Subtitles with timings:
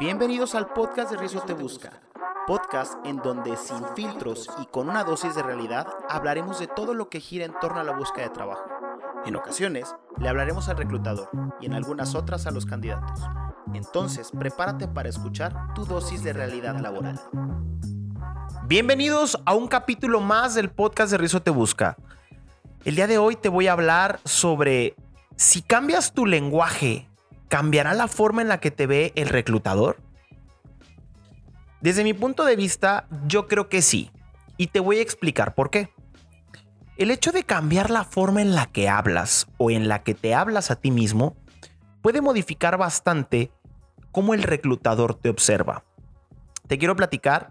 [0.00, 1.92] Bienvenidos al podcast de Rizo Te Busca,
[2.48, 7.08] podcast en donde sin filtros y con una dosis de realidad hablaremos de todo lo
[7.08, 8.64] que gira en torno a la búsqueda de trabajo.
[9.24, 11.30] En ocasiones le hablaremos al reclutador
[11.60, 13.20] y en algunas otras a los candidatos.
[13.72, 17.20] Entonces, prepárate para escuchar tu dosis de realidad laboral.
[18.66, 21.96] Bienvenidos a un capítulo más del podcast de Rizo Te Busca.
[22.84, 24.96] El día de hoy te voy a hablar sobre
[25.36, 27.08] si cambias tu lenguaje
[27.48, 29.98] ¿cambiará la forma en la que te ve el reclutador?
[31.80, 34.10] Desde mi punto de vista, yo creo que sí.
[34.56, 35.92] Y te voy a explicar por qué.
[36.96, 40.34] El hecho de cambiar la forma en la que hablas o en la que te
[40.34, 41.36] hablas a ti mismo
[42.02, 43.50] puede modificar bastante
[44.12, 45.84] cómo el reclutador te observa.
[46.68, 47.50] Te quiero platicar.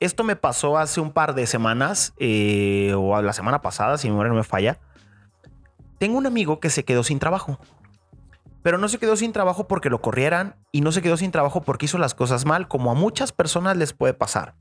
[0.00, 4.12] Esto me pasó hace un par de semanas, eh, o la semana pasada, si mi
[4.12, 4.80] memoria no me falla.
[5.98, 7.60] Tengo un amigo que se quedó sin trabajo.
[8.62, 11.62] Pero no se quedó sin trabajo porque lo corrieran y no se quedó sin trabajo
[11.62, 14.54] porque hizo las cosas mal, como a muchas personas les puede pasar.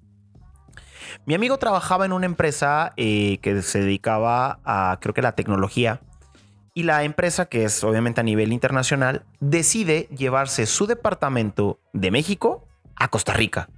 [1.26, 6.02] Mi amigo trabajaba en una empresa eh, que se dedicaba a, creo que la tecnología,
[6.74, 12.65] y la empresa, que es obviamente a nivel internacional, decide llevarse su departamento de México
[12.96, 13.70] a Costa Rica.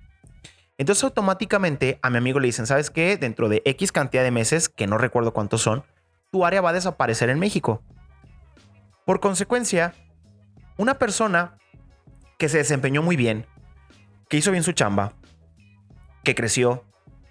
[0.78, 3.18] Entonces automáticamente a mi amigo le dicen, ¿sabes qué?
[3.18, 5.84] Dentro de X cantidad de meses, que no recuerdo cuántos son,
[6.32, 7.82] tu área va a desaparecer en México.
[9.06, 9.94] Por consecuencia,
[10.78, 11.58] una persona
[12.38, 13.46] que se desempeñó muy bien,
[14.30, 15.14] que hizo bien su chamba,
[16.24, 16.84] que creció,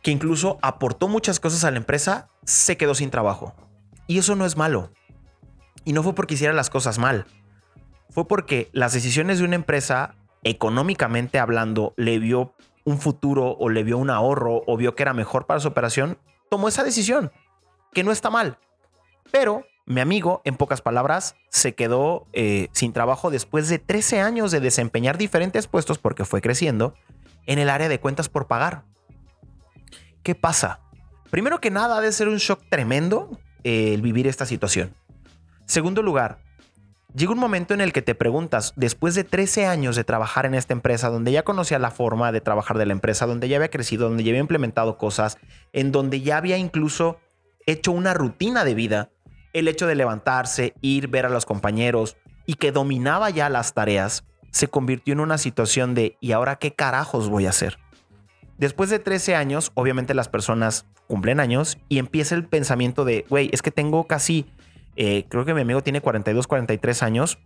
[0.03, 3.55] que incluso aportó muchas cosas a la empresa, se quedó sin trabajo.
[4.07, 4.91] Y eso no es malo.
[5.85, 7.27] Y no fue porque hiciera las cosas mal.
[8.11, 13.85] Fue porque las decisiones de una empresa, económicamente hablando, le vio un futuro o le
[13.85, 16.19] vio un ahorro o vio que era mejor para su operación,
[16.51, 17.33] tomó esa decisión,
[17.93, 18.59] que no está mal.
[19.31, 24.53] Pero mi amigo, en pocas palabras, se quedó eh, sin trabajo después de 13 años
[24.53, 26.95] de desempeñar diferentes puestos porque fue creciendo
[27.47, 28.85] en el área de cuentas por pagar.
[30.23, 30.81] ¿Qué pasa?
[31.31, 34.95] Primero que nada, ha de ser un shock tremendo eh, el vivir esta situación.
[35.67, 36.39] Segundo lugar,
[37.15, 40.55] llega un momento en el que te preguntas, después de 13 años de trabajar en
[40.55, 43.71] esta empresa, donde ya conocía la forma de trabajar de la empresa, donde ya había
[43.71, 45.39] crecido, donde ya había implementado cosas,
[45.73, 47.19] en donde ya había incluso
[47.67, 49.11] hecho una rutina de vida,
[49.53, 54.25] el hecho de levantarse, ir, ver a los compañeros y que dominaba ya las tareas,
[54.51, 57.79] se convirtió en una situación de ¿y ahora qué carajos voy a hacer?
[58.59, 63.51] Después de 13 años, obviamente las personas cumplen años y empieza el pensamiento de, güey,
[63.53, 64.47] es que tengo casi,
[64.97, 67.39] eh, creo que mi amigo tiene 42, 43 años,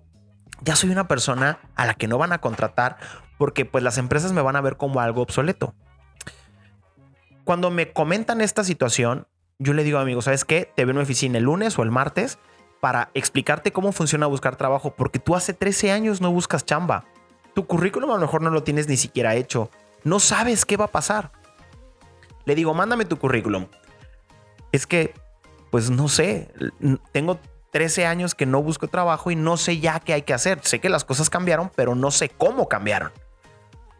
[0.62, 2.99] ya soy una persona a la que no van a contratar
[3.38, 5.75] porque pues las empresas me van a ver como algo obsoleto.
[7.44, 9.27] Cuando me comentan esta situación,
[9.59, 10.71] yo le digo, amigo, ¿sabes qué?
[10.75, 12.39] Te veo en mi oficina el lunes o el martes
[12.81, 17.05] para explicarte cómo funciona buscar trabajo, porque tú hace 13 años no buscas chamba.
[17.55, 19.71] Tu currículum a lo mejor no lo tienes ni siquiera hecho.
[20.05, 21.33] No sabes qué va a pasar.
[22.44, 23.67] Le digo, mándame tu currículum.
[24.72, 25.15] Es que,
[25.71, 26.53] pues no sé,
[27.12, 27.41] tengo
[27.73, 30.61] 13 años que no busco trabajo y no sé ya qué hay que hacer.
[30.62, 33.11] Sé que las cosas cambiaron, pero no sé cómo cambiaron.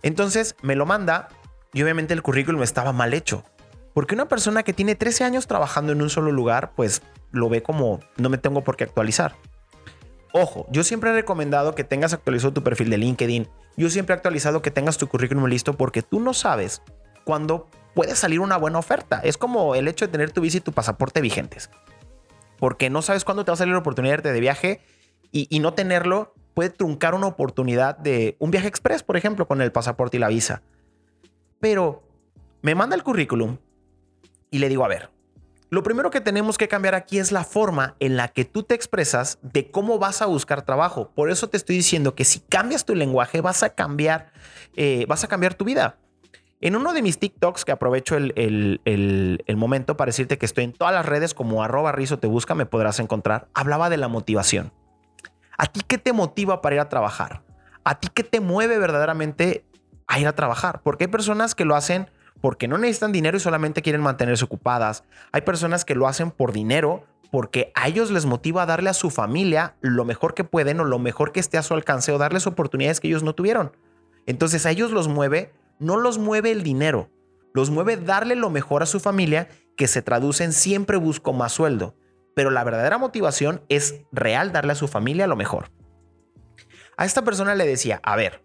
[0.03, 1.29] Entonces me lo manda
[1.73, 3.43] y obviamente el currículum estaba mal hecho.
[3.97, 7.63] Porque una persona que tiene 13 años trabajando en un solo lugar, pues lo ve
[7.63, 9.37] como no me tengo por qué actualizar.
[10.35, 13.49] Ojo, yo siempre he recomendado que tengas actualizado tu perfil de LinkedIn.
[13.79, 16.83] Yo siempre he actualizado que tengas tu currículum listo porque tú no sabes
[17.25, 19.19] cuándo puede salir una buena oferta.
[19.25, 21.71] Es como el hecho de tener tu visa y tu pasaporte vigentes.
[22.59, 24.83] Porque no sabes cuándo te va a salir la oportunidad de viaje
[25.33, 29.63] y, y no tenerlo puede truncar una oportunidad de un viaje express, por ejemplo, con
[29.63, 30.61] el pasaporte y la visa.
[31.61, 32.03] Pero
[32.61, 33.57] me manda el currículum,
[34.57, 35.11] y le digo, a ver,
[35.69, 38.75] lo primero que tenemos que cambiar aquí es la forma en la que tú te
[38.75, 41.11] expresas de cómo vas a buscar trabajo.
[41.15, 44.33] Por eso te estoy diciendo que si cambias tu lenguaje vas a cambiar,
[44.77, 45.99] eh, vas a cambiar tu vida.
[46.63, 48.33] En uno de mis TikToks, que aprovecho el,
[48.87, 52.55] el, momento para decirte que estoy en todas las redes como arroba rizo te busca,
[52.55, 54.73] me podrás encontrar, hablaba de la motivación.
[55.59, 57.43] ¿A ti qué te motiva para ir a trabajar?
[57.85, 59.67] ¿A ti qué te mueve verdaderamente
[60.07, 60.81] a ir a trabajar?
[60.83, 62.09] Porque hay personas que lo hacen
[62.47, 65.03] porque no necesitan dinero y solamente quieren mantenerse ocupadas.
[65.33, 67.03] Hay personas que lo hacen por dinero
[67.33, 71.01] porque a ellos les motiva darle a su familia lo mejor que pueden o lo
[71.01, 73.73] mejor que esté a su alcance o darles oportunidades que ellos no tuvieron.
[74.27, 77.11] Entonces a ellos los mueve, no los mueve el dinero,
[77.53, 81.51] los mueve darle lo mejor a su familia que se traduce en siempre busco más
[81.51, 81.97] sueldo.
[82.37, 85.73] Pero la verdadera motivación es real darle a su familia lo mejor.
[86.97, 88.45] A esta persona le decía, a ver,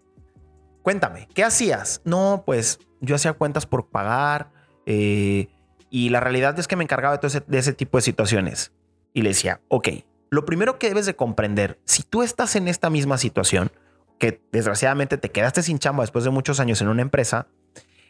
[0.82, 2.02] cuéntame, ¿qué hacías?
[2.04, 4.50] No, pues yo hacía cuentas por pagar
[4.86, 5.48] eh,
[5.90, 8.72] y la realidad es que me encargaba de, ese, de ese tipo de situaciones.
[9.12, 9.88] Y le decía, ok,
[10.30, 13.70] lo primero que debes de comprender, si tú estás en esta misma situación,
[14.18, 17.48] que desgraciadamente te quedaste sin chamba después de muchos años en una empresa,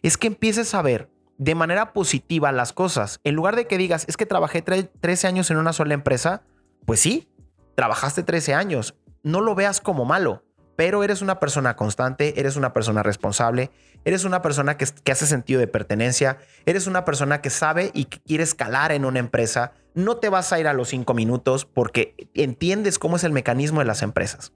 [0.02, 3.20] es que empieces a ver de manera positiva las cosas.
[3.24, 6.42] En lugar de que digas, es que trabajé 13 años en una sola empresa,
[6.84, 7.28] pues sí,
[7.74, 8.94] trabajaste 13 años.
[9.22, 10.44] No lo veas como malo,
[10.76, 13.70] pero eres una persona constante, eres una persona responsable,
[14.04, 18.20] eres una persona que, hace sentido de pertenencia, eres una persona que sabe y que
[18.20, 19.72] quiere escalar en una empresa.
[19.94, 23.80] No te vas a ir a los cinco minutos porque entiendes cómo es el mecanismo
[23.80, 24.52] de las empresas.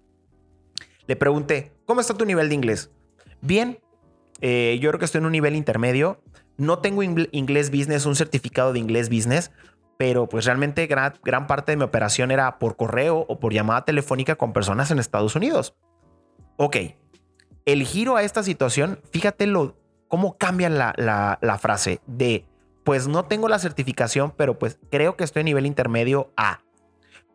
[1.06, 2.90] Le pregunté, ¿cómo está tu nivel de inglés?
[3.40, 3.78] Bien,
[4.40, 6.20] eh, yo creo que estoy en un nivel intermedio.
[6.56, 9.52] No tengo inglés business, un certificado de inglés business,
[9.98, 13.84] pero pues realmente gran, gran, parte de mi operación era por correo o por llamada
[13.84, 15.74] telefónica con personas en Estados Unidos.
[16.56, 16.76] Ok,
[17.64, 19.76] el giro a esta situación, fíjate lo,
[20.08, 20.94] cómo cambia la,
[21.40, 22.44] la, frase de,
[22.84, 26.60] pues no tengo la certificación, pero pues creo que estoy en nivel intermedio A.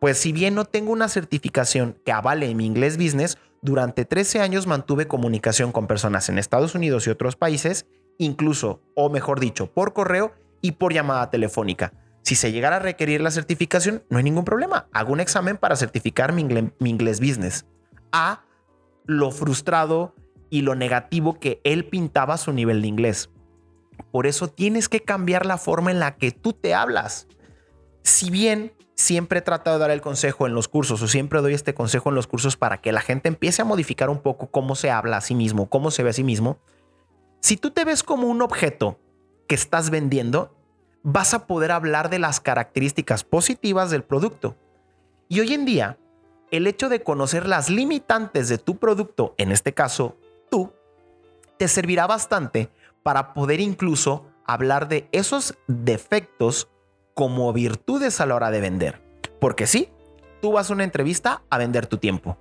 [0.00, 4.66] Pues si bien no tengo una certificación que avale mi inglés business, durante 13 años
[4.66, 7.86] mantuve comunicación con personas en Estados Unidos y otros países,
[8.18, 11.92] incluso, o mejor dicho, por correo y por llamada telefónica.
[12.22, 14.86] Si se llegara a requerir la certificación, no hay ningún problema.
[14.92, 16.42] Hago un examen para certificar mi,
[16.88, 17.66] inglés business.
[18.10, 18.44] A
[19.04, 20.14] lo frustrado
[20.50, 23.30] y lo negativo que él pintaba su nivel de inglés.
[24.10, 27.26] Por eso tienes que cambiar la forma en la que tú te hablas.
[28.02, 31.54] Si bien siempre he tratado de dar el consejo en los cursos o siempre doy
[31.54, 34.74] este consejo en los cursos para que la gente empiece a modificar un poco cómo
[34.74, 36.58] se habla a sí mismo, cómo se ve a sí mismo.
[37.40, 39.00] Si tú te ves como un objeto
[39.48, 40.54] que estás vendiendo,
[41.02, 44.56] vas a poder hablar de las características positivas del producto.
[45.28, 45.98] Y hoy en día,
[46.52, 50.18] el hecho de conocer las limitantes de tu producto, en este caso
[50.50, 50.72] tú,
[51.58, 52.68] te servirá bastante
[53.02, 56.68] para poder incluso hablar de esos defectos
[57.14, 59.02] como virtudes a la hora de vender.
[59.40, 59.88] Porque sí,
[60.42, 62.36] tú vas a una entrevista a vender tu tiempo.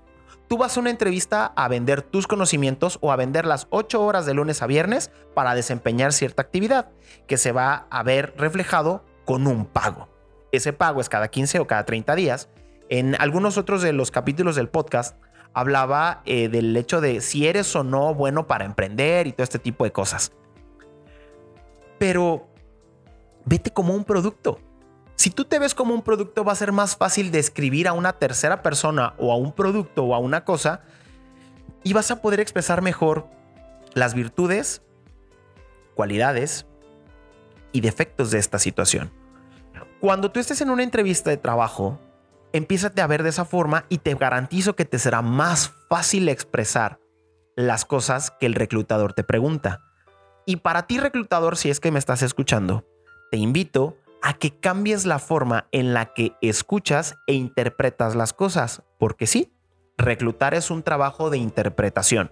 [0.50, 4.26] Tú vas a una entrevista a vender tus conocimientos o a vender las 8 horas
[4.26, 6.90] de lunes a viernes para desempeñar cierta actividad
[7.28, 10.10] que se va a ver reflejado con un pago.
[10.52, 12.50] Ese pago es cada 15 o cada 30 días.
[12.92, 15.16] En algunos otros de los capítulos del podcast
[15.54, 19.60] hablaba eh, del hecho de si eres o no bueno para emprender y todo este
[19.60, 20.34] tipo de cosas.
[21.98, 22.50] Pero
[23.46, 24.60] vete como un producto.
[25.16, 28.20] Si tú te ves como un producto, va a ser más fácil describir a una
[28.20, 30.82] tercera persona o a un producto o a una cosa
[31.86, 33.26] y vas a poder expresar mejor
[33.94, 34.82] las virtudes,
[35.96, 36.66] cualidades
[37.72, 39.12] y defectos de esta situación.
[40.02, 41.98] Cuando tú estés en una entrevista de trabajo,
[42.54, 47.00] empiézate a ver de esa forma y te garantizo que te será más fácil expresar
[47.56, 49.82] las cosas que el reclutador te pregunta.
[50.46, 52.86] Y para ti, reclutador, si es que me estás escuchando,
[53.30, 58.84] te invito a que cambies la forma en la que escuchas e interpretas las cosas,
[59.00, 59.54] porque sí,
[59.98, 62.32] reclutar es un trabajo de interpretación.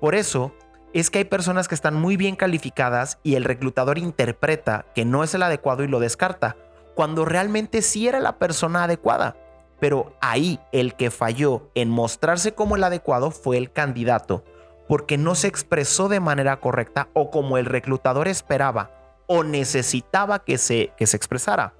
[0.00, 0.54] Por eso
[0.92, 5.24] es que hay personas que están muy bien calificadas y el reclutador interpreta que no
[5.24, 6.56] es el adecuado y lo descarta,
[6.94, 9.36] cuando realmente sí era la persona adecuada.
[9.78, 14.44] Pero ahí el que falló en mostrarse como el adecuado fue el candidato,
[14.88, 18.90] porque no se expresó de manera correcta o como el reclutador esperaba
[19.26, 21.74] o necesitaba que se, que se expresara.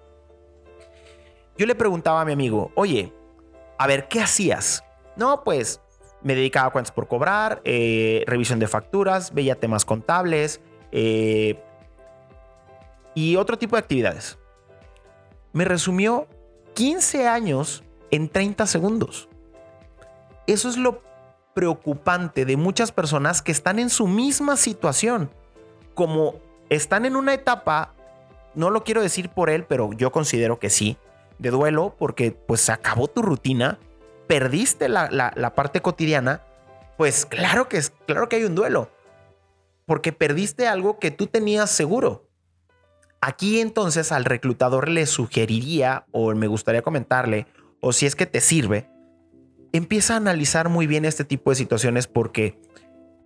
[1.57, 3.13] Yo le preguntaba a mi amigo, oye,
[3.79, 4.85] a ver, ¿qué hacías?
[5.17, 5.81] No, pues
[6.23, 10.61] me dedicaba a cuentas por cobrar, eh, revisión de facturas, veía temas contables
[10.93, 11.63] eh,
[13.15, 14.39] y otro tipo de actividades.
[15.53, 16.27] Me resumió
[16.75, 19.29] 15 años en 30 segundos.
[20.47, 21.03] Eso es lo
[21.55, 25.31] preocupante de muchas personas que están en su misma situación.
[25.95, 26.35] Como
[26.69, 27.95] están en una etapa,
[28.55, 30.99] no lo quiero decir por él, pero yo considero que sí,
[31.39, 33.79] de duelo, porque pues se acabó tu rutina,
[34.27, 36.43] perdiste la, parte cotidiana,
[36.97, 38.91] pues claro que, es, claro que hay un duelo,
[39.85, 42.29] porque perdiste algo que tú tenías seguro.
[43.21, 47.47] Aquí entonces al reclutador le sugeriría, o me gustaría comentarle,
[47.81, 48.91] o si es que te sirve,
[49.73, 52.61] empieza a analizar muy bien este tipo de situaciones porque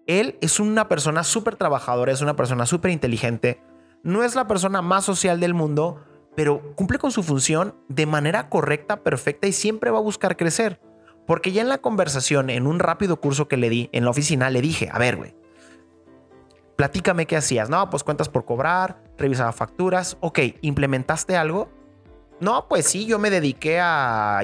[0.06, 3.62] él es una persona súper trabajadora, es una persona súper inteligente,
[4.02, 6.04] no es la persona más social del mundo,
[6.36, 10.80] pero cumple con su función de manera correcta, perfecta y siempre va a buscar crecer.
[11.26, 14.50] Porque ya en la conversación, en un rápido curso que le di en la oficina,
[14.50, 15.36] le dije, a ver, güey,
[16.76, 17.70] platícame qué hacías.
[17.70, 20.16] No, pues cuentas por cobrar, revisaba facturas.
[20.20, 21.68] Ok, ¿implementaste algo?
[22.40, 24.42] No, pues sí, yo me dediqué a,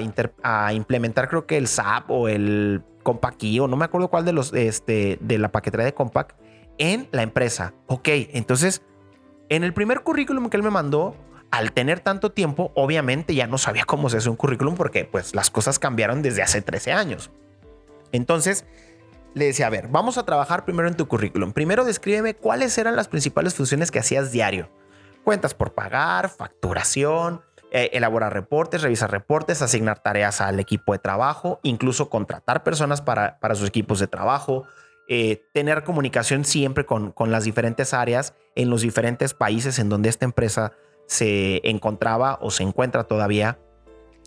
[0.71, 4.53] implementar creo que el SAP o el Compact o no me acuerdo cuál de los
[4.53, 6.39] este, de la paquetería de Compact
[6.77, 7.73] en la empresa.
[7.87, 8.83] Ok, entonces
[9.49, 11.15] en el primer currículum que él me mandó,
[11.51, 15.33] al tener tanto tiempo, obviamente ya no sabía cómo se hace un currículum porque pues
[15.33, 17.31] las cosas cambiaron desde hace 13 años.
[18.11, 18.65] Entonces
[19.33, 21.53] le decía, a ver, vamos a trabajar primero en tu currículum.
[21.53, 24.69] Primero descríbeme cuáles eran las principales funciones que hacías diario.
[25.23, 31.59] Cuentas por pagar, facturación, eh, elaborar reportes, revisar reportes, asignar tareas al equipo de trabajo,
[31.63, 34.63] incluso contratar personas para, para sus equipos de trabajo,
[35.09, 40.07] eh, tener comunicación siempre con, con las diferentes áreas en los diferentes países en donde
[40.07, 40.71] esta empresa
[41.07, 43.59] se encontraba o se encuentra todavía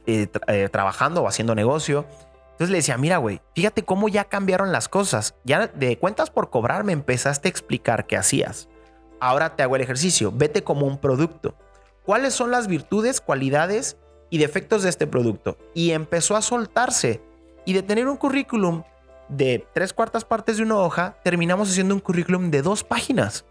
[0.07, 0.29] eh,
[0.71, 2.05] trabajando o haciendo negocio.
[2.53, 5.35] Entonces le decía, mira, güey, fíjate cómo ya cambiaron las cosas.
[5.45, 8.69] Ya de cuentas por cobrar me empezaste a explicar qué hacías.
[9.19, 10.31] Ahora te hago el ejercicio.
[10.31, 11.55] Vete como un producto
[12.05, 13.97] cuáles son las virtudes, cualidades
[14.31, 15.59] y defectos de este producto.
[15.75, 17.21] Y empezó a soltarse.
[17.67, 18.83] Y de tener un currículum
[19.29, 23.45] de tres cuartas partes de una hoja, terminamos haciendo un currículum de dos páginas,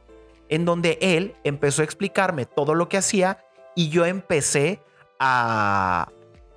[0.50, 4.82] en donde él empezó a explicarme todo lo que hacía y yo empecé
[5.20, 6.10] a,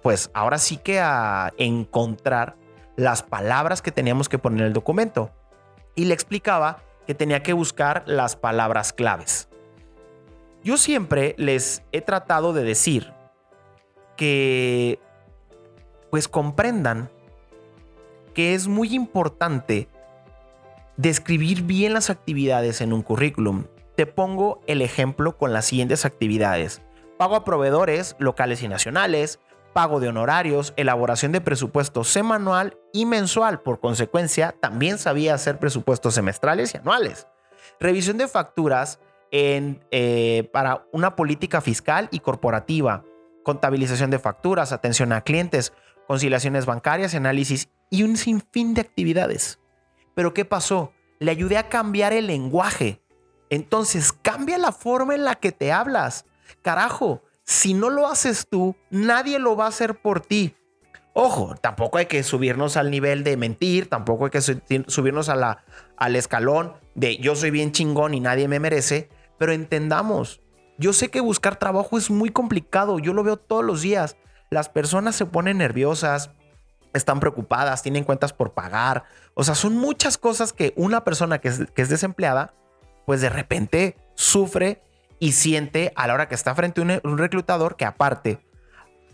[0.02, 2.56] pues ahora sí que a encontrar
[2.96, 5.30] las palabras que teníamos que poner en el documento.
[5.94, 9.48] Y le explicaba que tenía que buscar las palabras claves.
[10.64, 13.12] Yo siempre les he tratado de decir
[14.16, 15.00] que
[16.10, 17.10] pues comprendan
[18.34, 19.88] que es muy importante
[20.96, 23.64] describir bien las actividades en un currículum.
[23.96, 26.80] Te pongo el ejemplo con las siguientes actividades.
[27.18, 29.38] Pago a proveedores locales y nacionales,
[29.72, 33.60] pago de honorarios, elaboración de presupuestos semanal y mensual.
[33.60, 37.26] Por consecuencia, también sabía hacer presupuestos semestrales y anuales.
[37.80, 39.00] Revisión de facturas,
[39.34, 43.04] eh, para una política fiscal y corporativa,
[43.42, 45.72] contabilización de facturas, atención a clientes,
[46.06, 49.58] conciliaciones bancarias, análisis y un sinfín de actividades.
[50.14, 50.92] Pero ¿qué pasó?
[51.18, 53.00] Le ayudé a cambiar el lenguaje.
[53.48, 56.26] Entonces, cambia la forma en la que te hablas.
[56.60, 60.54] Carajo, si no lo haces tú, nadie lo va a hacer por ti.
[61.14, 66.74] Ojo, tampoco hay que subirnos al nivel de mentir, tampoco hay que subirnos al escalón
[66.94, 69.10] de yo soy bien chingón y nadie me merece,
[69.42, 70.40] pero entendamos,
[70.78, 74.16] yo sé que buscar trabajo es muy complicado, yo lo veo todos los días.
[74.50, 76.30] Las personas se ponen nerviosas,
[76.92, 79.02] están preocupadas, tienen cuentas por pagar.
[79.34, 82.54] O sea, son muchas cosas que una persona que es, desempleada,
[83.04, 84.84] pues de repente sufre
[85.18, 88.38] y siente a la hora que está frente a un, un reclutador que aparte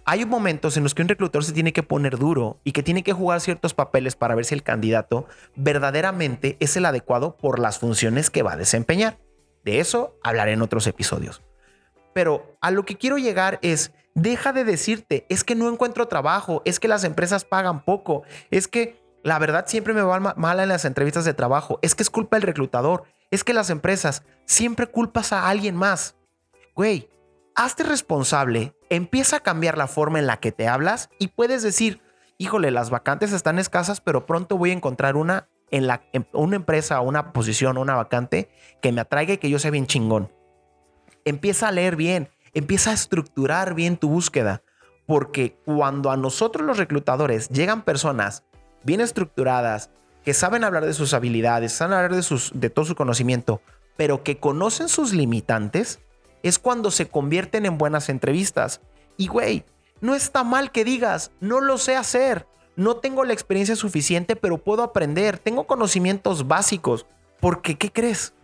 [0.05, 3.03] hay momentos en los que un reclutador se tiene que poner duro y que tiene
[3.03, 7.79] que jugar ciertos papeles para ver si el candidato verdaderamente es el adecuado por las
[7.79, 9.17] funciones que va a desempeñar.
[9.65, 11.43] De eso hablaré en otros episodios.
[12.15, 16.63] Pero a lo que quiero llegar es, deja de decirte, es que no encuentro trabajo,
[16.65, 20.69] es que las empresas pagan poco, es que la verdad siempre me va mal en
[20.69, 24.87] las entrevistas de trabajo, es que es culpa del reclutador, es que las empresas siempre
[24.87, 26.17] culpas a alguien más.
[26.75, 27.09] Güey,
[27.55, 32.01] hazte responsable, empieza a cambiar la forma en la que te hablas y puedes decir,
[32.39, 37.01] híjole, las vacantes están escasas, pero pronto voy a encontrar una en, la, una empresa,
[37.01, 38.49] una posición, una vacante
[38.81, 40.33] que me atraiga y que yo sea bien chingón.
[41.25, 44.63] Empieza a leer bien, empieza a estructurar bien tu búsqueda,
[45.07, 48.45] porque cuando a nosotros los reclutadores llegan personas
[48.85, 49.91] bien estructuradas,
[50.25, 53.63] que saben hablar de sus habilidades, saben hablar de, sus, de todo su conocimiento,
[53.97, 56.01] pero que conocen sus limitantes,
[56.43, 58.81] es cuando se convierten en buenas entrevistas.
[59.17, 59.65] Y güey,
[60.01, 62.47] no está mal que digas, no lo sé hacer,
[62.79, 67.07] no tengo la experiencia suficiente, pero puedo aprender, tengo conocimientos básicos.
[67.41, 68.35] Porque, ¿qué crees?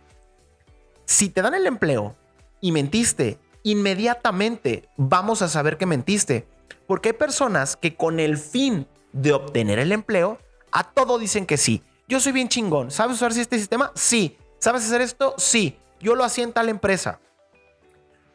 [1.05, 2.17] Si te dan el empleo
[2.59, 6.45] y mentiste, inmediatamente vamos a saber que mentiste.
[6.85, 10.37] Porque hay personas que con el fin de obtener el empleo,
[10.69, 11.81] a todo dicen que sí.
[12.09, 12.91] Yo soy bien chingón.
[12.91, 13.93] ¿Sabes usar este sistema?
[13.95, 14.37] Sí.
[14.59, 15.35] ¿Sabes hacer esto?
[15.37, 15.79] Sí.
[16.01, 17.21] Yo lo hacía en tal empresa.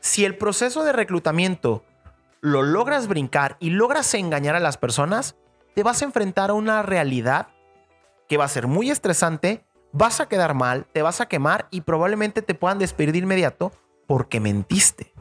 [0.01, 1.85] Si el proceso de reclutamiento
[2.41, 5.37] lo logras brincar y logras engañar a las personas,
[5.75, 7.49] te vas a enfrentar a una realidad
[8.29, 11.83] que va a ser muy estresante, vas a quedar mal, te vas a quemar y
[11.83, 13.73] probablemente te puedan despedir de inmediato
[14.07, 15.13] porque mentiste.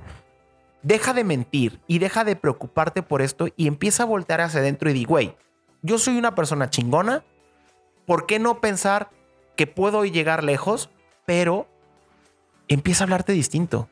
[0.81, 4.89] Deja de mentir y deja de preocuparte por esto y empieza a voltear hacia adentro
[4.89, 5.35] y di, güey,
[5.81, 7.23] yo soy una persona chingona,
[8.05, 9.09] ¿por qué no pensar
[9.55, 10.89] que puedo llegar lejos?
[11.25, 11.67] Pero
[12.67, 13.89] empieza a hablarte distinto.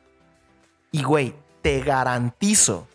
[0.90, 2.86] Y güey, te garantizo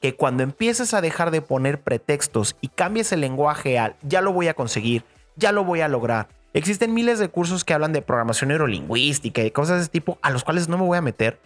[0.00, 4.32] que cuando empieces a dejar de poner pretextos y cambies el lenguaje al ya lo
[4.32, 5.04] voy a conseguir,
[5.36, 6.28] ya lo voy a lograr.
[6.52, 10.30] Existen miles de cursos que hablan de programación neurolingüística y cosas de ese tipo a
[10.30, 11.38] los cuales no me voy a meter,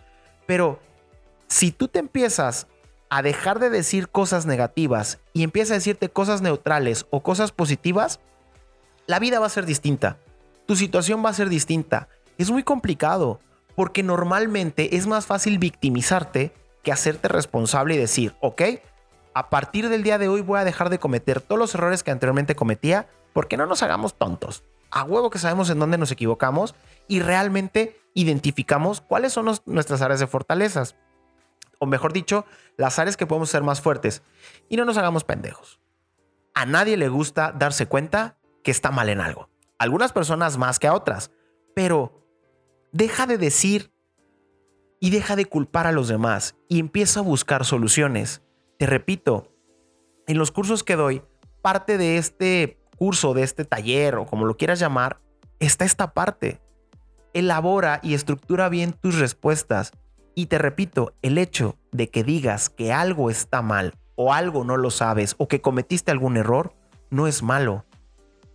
[0.47, 0.79] pero
[1.49, 2.67] si tú te empiezas
[3.11, 8.21] a dejar de decir cosas negativas y empiezas a decirte cosas neutrales o cosas positivas,
[9.07, 10.17] la vida va a ser distinta.
[10.67, 12.09] Tu situación va a ser distinta.
[12.39, 13.41] Es muy complicado
[13.77, 16.53] porque normalmente es más fácil victimizarte
[16.85, 18.63] que hacerte responsable y decir, ok,
[19.35, 22.13] a partir del día de hoy voy a dejar de cometer todos los errores que
[22.13, 24.63] anteriormente cometía, porque no nos hagamos tontos.
[24.93, 26.77] a huevo que sabemos en dónde nos equivocamos
[27.09, 30.95] y realmente identificamos cuáles son nuestras áreas de fortalezas.
[31.81, 34.23] O mejor dicho, las áreas que podemos ser más fuertes.
[34.69, 35.81] Y no nos hagamos pendejos.
[36.55, 39.49] A nadie le gusta darse cuenta que está mal en algo.
[39.79, 41.33] Algunas personas más que a otras.
[41.75, 42.25] Pero
[42.93, 43.91] deja de decir
[45.05, 48.41] y deja de culpar a los demás y empieza a buscar soluciones.
[48.79, 49.53] Te repito,
[50.27, 51.21] en los cursos que doy,
[51.61, 55.21] parte de este curso, de este taller o como lo quieras llamar,
[55.61, 56.63] está esta parte.
[57.35, 59.93] Elabora y estructura bien tus respuestas.
[60.35, 64.79] Y te repito, el hecho de que digas que algo está mal o algo no
[64.79, 66.73] lo sabes o que cometiste algún error
[67.11, 67.85] no es malo.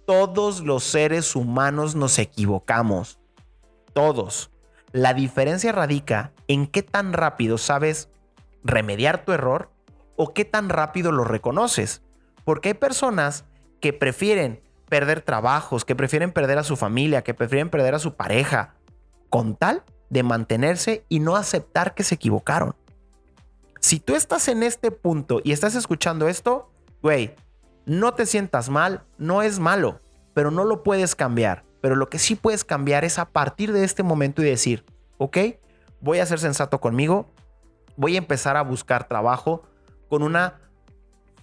[0.07, 3.19] Todos los seres humanos nos equivocamos.
[3.93, 4.49] Todos.
[4.91, 8.09] La diferencia radica en qué tan rápido sabes
[8.63, 9.71] remediar tu error
[10.15, 12.01] o qué tan rápido lo reconoces.
[12.43, 13.45] Porque hay personas
[13.79, 18.15] que prefieren perder trabajos, que prefieren perder a su familia, que prefieren perder a su
[18.15, 18.75] pareja,
[19.29, 22.75] con tal de mantenerse y no aceptar que se equivocaron.
[23.79, 27.35] Si tú estás en este punto y estás escuchando esto, güey,
[27.85, 29.99] no te sientas mal, no es malo,
[30.33, 31.63] pero no lo puedes cambiar.
[31.81, 34.85] Pero lo que sí puedes cambiar es a partir de este momento y decir,
[35.17, 35.37] ok,
[36.01, 37.27] voy a ser sensato conmigo,
[37.95, 39.63] voy a empezar a buscar trabajo
[40.09, 40.55] con una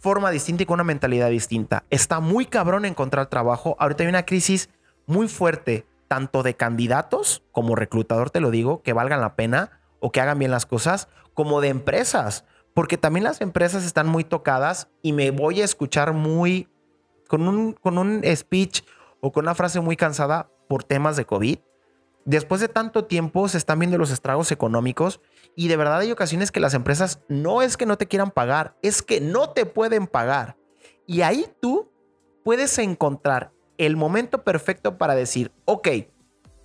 [0.01, 1.85] forma distinta y con una mentalidad distinta.
[1.91, 3.77] Está muy cabrón encontrar trabajo.
[3.79, 4.69] Ahorita hay una crisis
[5.07, 10.13] muy fuerte, tanto de candidatos, como reclutador te lo digo, que valgan la pena o
[10.13, 12.45] que hagan bien las cosas, como de empresas.
[12.75, 16.69] Porque también las empresas están muy tocadas y me voy a escuchar muy
[17.27, 18.83] con un, con un speech
[19.21, 21.59] o con una frase muy cansada por temas de COVID.
[22.25, 25.21] Después de tanto tiempo se están viendo los estragos económicos
[25.55, 28.77] y de verdad hay ocasiones que las empresas no es que no te quieran pagar,
[28.83, 30.57] es que no te pueden pagar.
[31.07, 31.93] Y ahí tú
[32.45, 35.89] puedes encontrar el momento perfecto para decir, ok,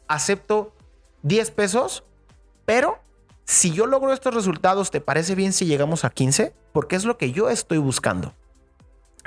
[0.08, 0.75] acepto
[1.22, 2.05] 10 pesos,
[2.65, 3.00] pero
[3.46, 6.55] si yo logro estos resultados, ¿te parece bien si llegamos a 15?
[6.72, 8.33] Porque es lo que yo estoy buscando.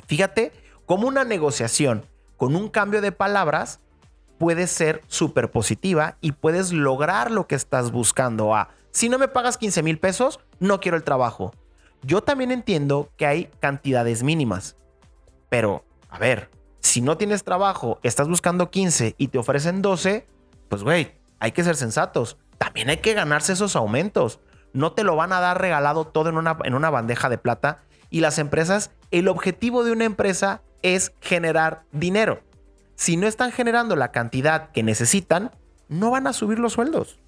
[0.07, 0.53] Fíjate
[0.87, 3.81] cómo una negociación con un cambio de palabras
[4.39, 8.55] puede ser súper positiva y puedes lograr lo que estás buscando.
[8.55, 11.53] A, si no me pagas 15 mil pesos, no quiero el trabajo.
[12.03, 14.77] Yo también entiendo que hay cantidades mínimas,
[15.49, 20.27] pero a ver, si no tienes trabajo, estás buscando 15 y te ofrecen 12,
[20.69, 22.37] pues güey, hay que ser sensatos.
[22.59, 24.41] También hay que ganarse esos aumentos.
[24.73, 27.83] No te lo van a dar regalado todo en una, en una bandeja de plata.
[28.11, 32.43] Y las empresas, el objetivo de una empresa es generar dinero.
[32.95, 35.51] Si no están generando la cantidad que necesitan,
[35.89, 37.19] no van a subir los sueldos.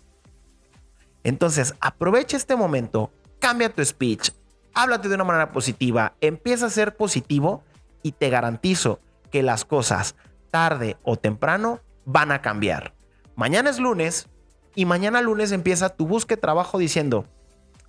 [1.24, 4.30] Entonces, aprovecha este momento, cambia tu speech,
[4.74, 7.64] háblate de una manera positiva, empieza a ser positivo
[8.02, 9.00] y te garantizo
[9.32, 10.14] que las cosas,
[10.50, 12.94] tarde o temprano, van a cambiar.
[13.36, 14.28] Mañana es lunes
[14.74, 17.24] y mañana lunes empieza tu búsqueda de trabajo diciendo,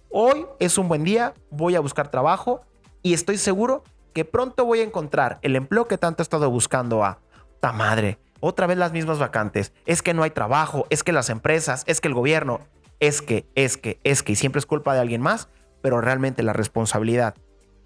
[0.10, 2.62] hoy es un buen día, voy a buscar trabajo
[3.04, 3.84] y estoy seguro
[4.18, 7.20] que pronto voy a encontrar el empleo que tanto he estado buscando a
[7.60, 8.18] ta madre.
[8.40, 9.74] Otra vez las mismas vacantes.
[9.86, 12.60] Es que no hay trabajo, es que las empresas, es que el gobierno,
[13.00, 15.50] es que, es que, es que, y siempre es culpa de alguien más,
[15.84, 17.36] pero realmente la responsabilidad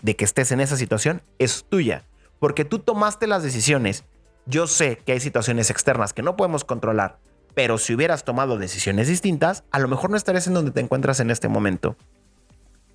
[0.03, 2.05] de que estés en esa situación es tuya,
[2.39, 4.05] porque tú tomaste las decisiones.
[4.45, 7.19] Yo sé que hay situaciones externas que no podemos controlar,
[7.55, 11.19] pero si hubieras tomado decisiones distintas, a lo mejor no estarías en donde te encuentras
[11.19, 11.97] en este momento.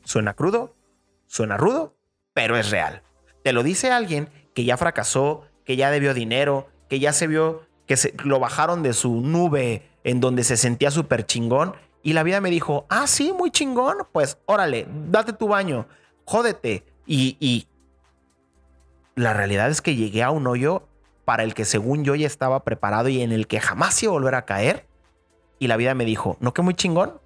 [0.05, 0.75] Suena crudo,
[1.27, 1.99] suena rudo,
[2.33, 3.03] pero es real.
[3.47, 7.63] Te lo dice alguien que ya fracasó, que ya debió dinero, que ya se vio
[7.87, 11.77] que se, lo bajaron de su nube en donde se sentía súper chingón.
[12.03, 13.99] Y la vida me dijo, ah, sí, muy chingón.
[14.11, 15.87] Pues órale, date tu baño,
[16.25, 16.83] jódete.
[17.07, 17.69] Y, y
[19.15, 20.89] la realidad es que llegué a un hoyo
[21.25, 24.15] para el que según yo ya estaba preparado y en el que jamás iba a
[24.15, 24.89] volver a caer.
[25.61, 27.21] Y la vida me dijo, no que muy chingón.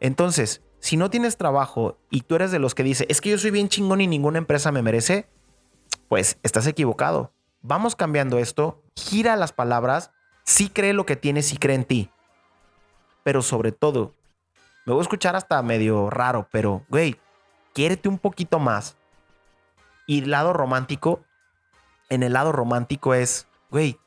[0.00, 3.36] Entonces, si no tienes trabajo y tú eres de los que dice, es que yo
[3.36, 5.28] soy bien chingón y ninguna empresa me merece,
[6.12, 7.32] pues estás equivocado.
[7.62, 10.10] Vamos cambiando esto, gira las palabras,
[10.44, 12.10] sí cree lo que tienes, sí cree en ti.
[13.22, 14.14] Pero sobre todo,
[14.84, 17.18] me voy a escuchar hasta medio raro, pero, güey,
[17.72, 18.98] quiérete un poquito más.
[20.06, 21.24] Y el lado romántico,
[22.10, 23.98] en el lado romántico es, güey,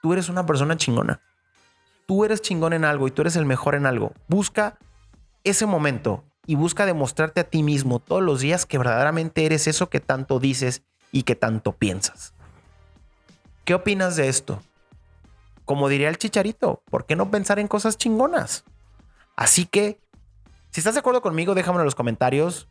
[0.00, 1.20] tú eres una persona chingona.
[2.06, 4.14] Tú eres chingón en algo y tú eres el mejor en algo.
[4.26, 4.78] Busca
[5.44, 9.88] ese momento y busca demostrarte a ti mismo todos los días que verdaderamente eres eso
[9.88, 12.34] que tanto dices y que tanto piensas.
[13.64, 14.60] ¿Qué opinas de esto?
[15.64, 18.64] Como diría el chicharito, ¿por qué no pensar en cosas chingonas?
[19.36, 20.00] Así que,
[20.70, 22.68] si estás de acuerdo conmigo, déjame en los comentarios.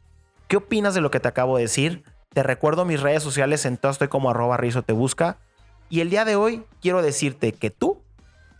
[0.48, 2.04] ¿Qué opinas de lo que te acabo de decir?
[2.34, 5.38] Te recuerdo mis redes sociales, en todo estoy como arroba rizo te busca.
[5.90, 8.02] Y el día de hoy quiero decirte que tú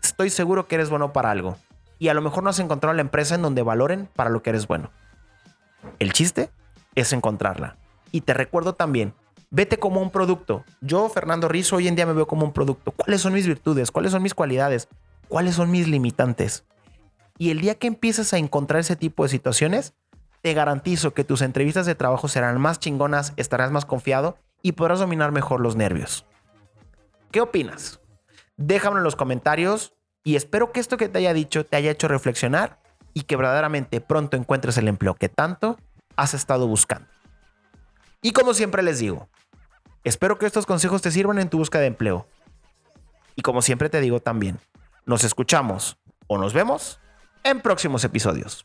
[0.02, 1.58] estoy seguro que eres bueno para algo.
[2.00, 4.50] Y a lo mejor no has encontrado la empresa en donde valoren para lo que
[4.52, 4.92] eres bueno.
[6.00, 6.50] El chiste
[6.96, 7.78] es encontrarla.
[8.12, 9.14] Y te recuerdo también,
[9.50, 10.64] vete como un producto.
[10.82, 12.92] Yo, Fernando Rizzo, hoy en día me veo como un producto.
[12.92, 13.92] ¿Cuáles son mis virtudes?
[13.92, 14.88] ¿Cuáles son mis cualidades?
[15.28, 16.66] ¿Cuáles son mis limitantes?
[17.38, 19.94] Y el día que empieces a encontrar ese tipo de situaciones,
[20.42, 25.00] te garantizo que tus entrevistas de trabajo serán más chingonas, estarás más confiado y podrás
[25.00, 26.26] dominar mejor los nervios.
[27.32, 28.02] ¿Qué opinas?
[28.58, 32.08] Déjamelo en los comentarios y espero que esto que te haya dicho te haya hecho
[32.08, 32.81] reflexionar
[33.14, 35.78] y que verdaderamente pronto encuentres el empleo que tanto
[36.16, 37.08] has estado buscando.
[38.22, 39.30] Y como siempre les digo,
[40.04, 42.28] espero que estos consejos te sirvan en tu búsqueda de empleo.
[43.36, 44.60] Y como siempre te digo también,
[45.06, 45.98] nos escuchamos
[46.28, 47.00] o nos vemos
[47.44, 48.64] en próximos episodios.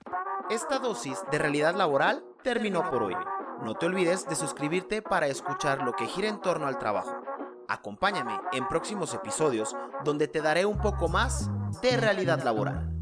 [0.51, 3.17] Esta dosis de realidad laboral terminó por hoy.
[3.65, 7.17] No te olvides de suscribirte para escuchar lo que gira en torno al trabajo.
[7.69, 11.51] Acompáñame en próximos episodios donde te daré un poco más
[11.83, 12.93] de realidad laboral.